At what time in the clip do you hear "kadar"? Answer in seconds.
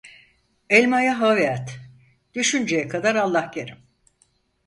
2.87-3.15